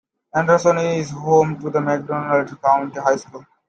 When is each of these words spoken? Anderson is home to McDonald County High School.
Anderson 0.33 0.79
is 0.79 1.11
home 1.11 1.59
to 1.59 1.79
McDonald 1.79 2.59
County 2.59 2.99
High 2.99 3.17
School. 3.17 3.45